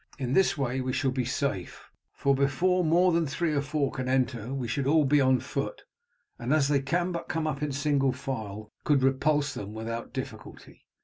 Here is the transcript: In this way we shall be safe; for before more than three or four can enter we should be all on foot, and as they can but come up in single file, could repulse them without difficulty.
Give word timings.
In 0.17 0.33
this 0.33 0.57
way 0.57 0.81
we 0.81 0.93
shall 0.93 1.11
be 1.11 1.25
safe; 1.25 1.91
for 2.11 2.33
before 2.33 2.83
more 2.83 3.11
than 3.11 3.27
three 3.27 3.53
or 3.53 3.61
four 3.61 3.91
can 3.91 4.09
enter 4.09 4.51
we 4.51 4.67
should 4.67 4.85
be 5.09 5.21
all 5.21 5.29
on 5.29 5.39
foot, 5.39 5.83
and 6.39 6.51
as 6.51 6.69
they 6.69 6.81
can 6.81 7.11
but 7.11 7.29
come 7.29 7.45
up 7.45 7.61
in 7.61 7.71
single 7.71 8.11
file, 8.11 8.71
could 8.83 9.03
repulse 9.03 9.53
them 9.53 9.75
without 9.75 10.11
difficulty. 10.11 10.87